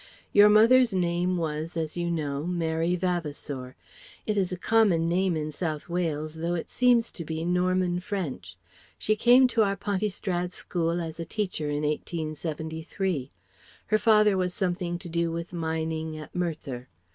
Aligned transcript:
Your 0.33 0.49
mother's 0.49 0.93
name 0.93 1.37
was, 1.37 1.77
as 1.77 1.95
you 1.95 2.09
know, 2.09 2.47
Mary 2.47 2.95
Vavasour. 2.95 3.75
It 4.25 4.35
is 4.35 4.51
a 4.51 4.57
common 4.57 5.07
name 5.07 5.37
in 5.37 5.51
South 5.51 5.89
Wales 5.89 6.33
though 6.37 6.55
it 6.55 6.71
seems 6.71 7.11
to 7.11 7.23
be 7.23 7.45
Norman 7.45 7.99
French. 7.99 8.57
She 8.97 9.15
came 9.15 9.47
to 9.49 9.61
our 9.61 9.75
Pontystrad 9.75 10.53
school 10.53 10.99
as 10.99 11.19
a 11.19 11.23
teacher 11.23 11.69
in 11.69 11.83
1873. 11.83 13.29
Her 13.85 13.97
father 13.99 14.35
was 14.35 14.55
something 14.55 14.97
to 14.97 15.07
do 15.07 15.31
with 15.31 15.53
mining 15.53 16.17
at 16.17 16.33
Merthyr. 16.33 16.87